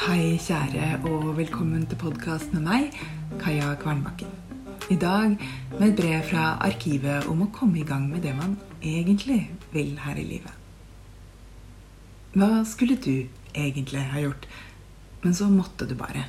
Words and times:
kjære, 0.00 1.02
og 1.04 1.36
velkommen 1.36 1.82
til 1.86 1.98
podkast 2.00 2.54
med 2.54 2.62
meg, 2.64 2.94
Kaja 3.36 3.74
Kvernbakken. 3.76 4.30
I 4.88 4.96
dag 4.96 5.34
med 5.74 5.84
et 5.90 5.96
brev 5.98 6.22
fra 6.24 6.56
arkivet 6.64 7.28
om 7.28 7.42
å 7.44 7.50
komme 7.52 7.82
i 7.82 7.84
gang 7.84 8.06
med 8.08 8.24
det 8.24 8.32
man 8.32 8.56
egentlig 8.80 9.50
vil 9.74 9.98
her 10.00 10.16
i 10.16 10.24
livet. 10.24 10.56
Hva 12.32 12.64
skulle 12.64 12.96
du 12.96 13.28
egentlig 13.52 14.06
ha 14.14 14.24
gjort? 14.24 14.48
Men 15.20 15.36
så 15.36 15.50
måtte 15.52 15.84
du 15.84 15.94
bare. 15.94 16.24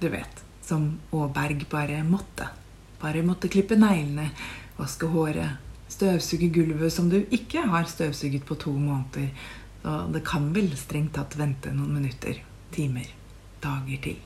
Du 0.00 0.08
vet, 0.08 0.40
som 0.64 0.94
Aaberg 1.12 1.68
bare 1.68 2.00
måtte. 2.02 2.48
Bare 3.02 3.20
måtte 3.20 3.52
klippe 3.52 3.76
neglene, 3.76 4.30
vaske 4.80 5.12
håret, 5.12 5.60
støvsuge 5.92 6.48
gulvet 6.48 6.96
som 6.96 7.12
du 7.12 7.20
ikke 7.20 7.68
har 7.68 7.84
støvsuget 7.84 8.48
på 8.48 8.56
to 8.56 8.72
måneder. 8.72 9.28
Så 9.82 10.06
det 10.08 10.24
kan 10.24 10.54
vel 10.56 10.72
strengt 10.72 11.18
tatt 11.20 11.36
vente 11.36 11.68
noen 11.68 12.00
minutter, 12.00 12.46
timer 12.74 13.08
dager 13.62 14.02
til. 14.04 14.20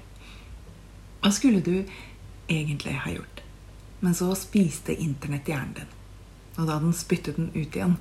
Hva 1.23 1.33
skulle 1.33 1.63
du 1.65 1.85
egentlig 2.49 2.95
ha 3.05 3.13
gjort? 3.15 3.43
Men 4.05 4.15
så 4.15 4.31
spiste 4.37 4.95
internett 4.95 5.49
hjernen 5.49 5.77
din. 5.79 5.93
Og 6.59 6.69
da 6.69 6.79
den 6.79 6.95
spyttet 6.95 7.39
den 7.41 7.51
ut 7.55 7.75
igjen, 7.75 7.97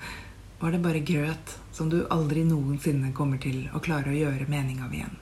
var 0.60 0.72
det 0.72 0.84
bare 0.84 1.04
grøt 1.04 1.58
som 1.76 1.90
du 1.90 2.04
aldri 2.14 2.44
noensinne 2.48 3.14
kommer 3.16 3.40
til 3.42 3.66
å 3.74 3.82
klare 3.84 4.12
å 4.12 4.18
gjøre 4.18 4.48
mening 4.52 4.84
av 4.84 4.94
igjen. 4.94 5.18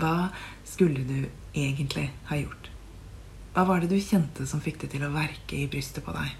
Hva 0.00 0.30
skulle 0.66 1.04
du 1.04 1.28
egentlig 1.52 2.08
ha 2.30 2.38
gjort? 2.40 2.70
Hva 3.54 3.66
var 3.68 3.82
det 3.82 3.90
du 3.90 3.98
kjente 3.98 4.46
som 4.46 4.62
fikk 4.62 4.80
det 4.84 4.92
til 4.94 5.04
å 5.04 5.12
verke 5.14 5.58
i 5.58 5.68
brystet 5.70 6.06
på 6.06 6.14
deg? 6.14 6.32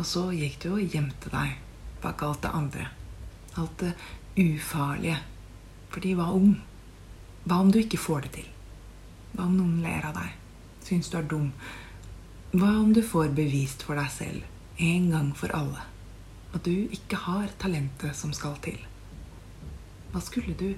Og 0.00 0.08
så 0.08 0.24
gikk 0.32 0.58
du 0.64 0.70
og 0.72 0.94
gjemte 0.96 1.30
deg 1.32 1.58
bak 2.02 2.24
alt 2.26 2.42
det 2.42 2.52
andre. 2.56 2.88
Alt 3.60 3.84
det 3.84 3.92
ufarlige. 4.40 5.20
For 5.92 6.14
hva 6.16 6.28
om? 6.32 6.54
Hva 7.44 7.58
om 7.60 7.72
du 7.72 7.78
ikke 7.82 8.00
får 8.00 8.26
det 8.26 8.32
til? 8.38 8.48
Hva 9.32 9.46
om 9.46 9.56
noen 9.58 9.82
ler 9.84 10.06
av 10.08 10.16
deg? 10.16 10.36
Syns 10.86 11.10
du 11.12 11.18
er 11.18 11.28
dum? 11.28 11.50
Hva 12.52 12.70
om 12.80 12.92
du 12.96 13.02
får 13.04 13.32
bevist 13.36 13.84
for 13.86 14.00
deg 14.00 14.08
selv, 14.12 14.48
en 14.80 15.10
gang 15.12 15.30
for 15.36 15.52
alle, 15.56 15.84
at 16.52 16.64
du 16.64 16.88
ikke 16.92 17.20
har 17.26 17.52
talentet 17.60 18.16
som 18.16 18.32
skal 18.36 18.58
til? 18.64 18.80
Hva 20.12 20.20
skulle 20.24 20.56
du 20.56 20.74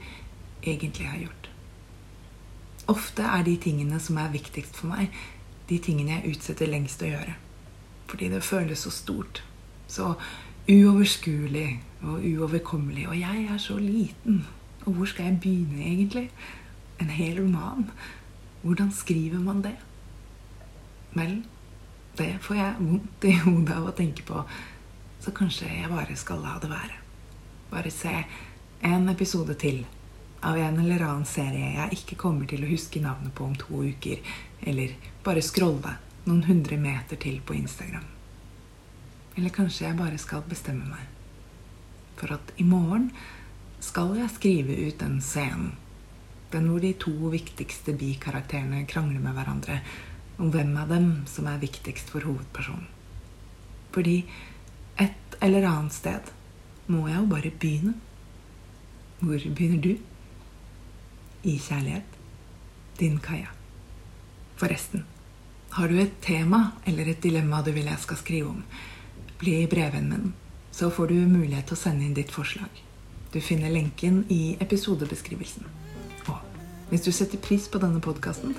egentlig 0.62 1.08
ha 1.10 1.18
gjort? 1.18 1.48
Ofte 2.90 3.24
er 3.26 3.46
de 3.46 3.56
tingene 3.58 3.98
som 4.02 4.18
er 4.20 4.34
viktigst 4.34 4.76
for 4.78 4.92
meg, 4.92 5.14
de 5.70 5.78
tingene 5.82 6.18
jeg 6.18 6.34
utsetter 6.34 6.70
lengst 6.70 7.02
å 7.02 7.08
gjøre. 7.08 7.38
Fordi 8.10 8.28
det 8.34 8.42
føles 8.44 8.84
så 8.84 8.92
stort. 8.92 9.40
Så 9.88 10.12
uoverskuelig 10.68 11.80
og 12.02 12.20
uoverkommelig. 12.20 13.08
Og 13.08 13.16
jeg 13.18 13.46
er 13.50 13.58
så 13.58 13.78
liten. 13.80 14.44
Og 14.84 14.92
hvor 14.92 15.08
skal 15.08 15.30
jeg 15.30 15.40
begynne, 15.40 15.80
egentlig? 15.80 16.30
En 17.00 17.10
hel 17.10 17.40
roman? 17.40 17.88
Hvordan 18.62 18.92
skriver 18.92 19.40
man 19.40 19.62
det? 19.64 19.74
Vel, 21.14 21.42
det 22.18 22.30
får 22.40 22.56
jeg 22.56 22.74
vondt 22.80 23.26
i 23.28 23.34
hodet 23.44 23.74
av 23.74 23.88
å 23.88 23.96
tenke 23.96 24.24
på, 24.26 24.44
så 25.24 25.32
kanskje 25.34 25.70
jeg 25.70 25.90
bare 25.90 26.16
skal 26.18 26.42
la 26.44 26.56
det 26.62 26.70
være. 26.70 26.98
Bare 27.70 27.92
se 27.92 28.12
en 28.84 29.08
episode 29.08 29.56
til 29.58 29.84
av 30.44 30.58
en 30.60 30.80
eller 30.82 31.02
annen 31.06 31.24
serie 31.28 31.70
jeg 31.78 32.00
ikke 32.00 32.18
kommer 32.20 32.48
til 32.50 32.64
å 32.64 32.68
huske 32.68 33.00
navnet 33.00 33.32
på 33.34 33.46
om 33.46 33.54
to 33.56 33.80
uker, 33.86 34.20
eller 34.68 34.92
bare 35.24 35.44
scrolle 35.44 35.96
noen 36.26 36.44
hundre 36.48 36.76
meter 36.80 37.20
til 37.20 37.40
på 37.44 37.56
Instagram. 37.56 38.04
Eller 39.34 39.54
kanskje 39.54 39.88
jeg 39.88 39.98
bare 39.98 40.20
skal 40.20 40.44
bestemme 40.48 40.86
meg 40.88 41.10
for 42.14 42.36
at 42.36 42.52
i 42.60 42.66
morgen 42.68 43.08
skal 43.84 44.14
jeg 44.18 44.32
skrive 44.32 44.76
ut 44.88 45.00
den 45.02 45.20
scenen. 45.22 45.74
Den 46.52 46.68
hvor 46.70 46.82
de 46.82 46.92
to 46.98 47.12
viktigste 47.32 47.96
bikarakterene 47.98 48.84
krangler 48.88 49.20
med 49.22 49.34
hverandre 49.36 49.80
om 50.38 50.50
hvem 50.54 50.74
av 50.78 50.90
dem 50.90 51.08
som 51.30 51.48
er 51.50 51.62
viktigst 51.62 52.10
for 52.14 52.26
hovedpersonen. 52.26 52.86
Fordi 53.94 54.16
et 55.02 55.36
eller 55.42 55.66
annet 55.68 55.94
sted 55.94 56.30
må 56.90 57.06
jeg 57.08 57.20
jo 57.20 57.30
bare 57.30 57.52
begynne. 57.62 57.94
Hvor 59.20 59.48
begynner 59.58 59.82
du? 59.82 59.92
I 61.44 61.58
kjærlighet. 61.58 62.16
Din 62.98 63.18
Kaja. 63.18 63.50
Forresten, 64.56 65.04
har 65.74 65.90
du 65.90 65.98
et 65.98 66.20
tema 66.22 66.76
eller 66.86 67.10
et 67.10 67.22
dilemma 67.22 67.62
du 67.66 67.72
vil 67.74 67.90
jeg 67.90 68.02
skal 68.04 68.20
skrive 68.20 68.52
om, 68.54 68.62
bli 69.40 69.64
brevvennen 69.70 70.12
min, 70.14 70.34
så 70.70 70.90
får 70.90 71.10
du 71.10 71.16
mulighet 71.26 71.66
til 71.70 71.76
å 71.76 71.80
sende 71.80 72.06
inn 72.06 72.14
ditt 72.14 72.30
forslag. 72.34 72.70
Du 73.34 73.40
finner 73.40 73.70
lenken 73.70 74.24
i 74.28 74.56
episodebeskrivelsen. 74.60 75.66
Og 76.26 76.36
hvis 76.88 77.02
du 77.02 77.12
setter 77.12 77.38
pris 77.42 77.66
på 77.68 77.80
denne 77.82 78.00
podkasten, 78.00 78.54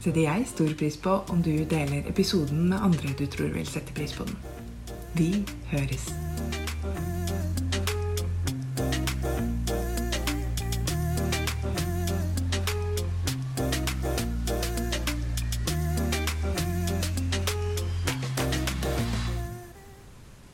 setter 0.00 0.22
jeg 0.22 0.46
stor 0.48 0.72
pris 0.78 0.96
på 0.96 1.18
om 1.28 1.42
du 1.44 1.52
deler 1.68 2.08
episoden 2.08 2.68
med 2.70 2.80
andre 2.80 3.12
du 3.18 3.26
tror 3.26 3.52
vil 3.52 3.68
sette 3.68 3.92
pris 3.92 4.16
på 4.16 4.24
den. 4.24 4.38
Vi 5.16 5.44
høres. 5.72 6.08